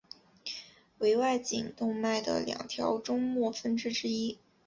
[0.97, 4.39] 为外颈动脉的两条终末分支之一。